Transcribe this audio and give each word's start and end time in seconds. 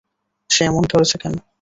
সে 0.49 0.61
এমন 0.65 0.83
করছে 0.91 1.15
কেন? 1.17 1.33